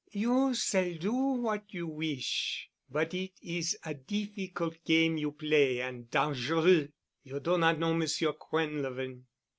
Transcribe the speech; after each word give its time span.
"You 0.13 0.55
s'all 0.55 0.95
do 0.95 1.13
what 1.13 1.65
you 1.75 1.85
wish, 1.85 2.71
but 2.89 3.13
it 3.13 3.33
is 3.39 3.77
a 3.85 3.93
difficult 3.93 4.83
game 4.83 5.17
you 5.17 5.31
play 5.33 5.79
an' 5.79 6.07
dangereux. 6.09 6.89
You 7.21 7.39
do 7.39 7.55
not 7.59 7.77
know 7.77 7.93
Monsieur 7.93 8.33
Quinlevin. 8.33 9.25